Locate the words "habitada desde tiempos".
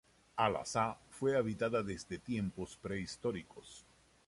1.37-2.75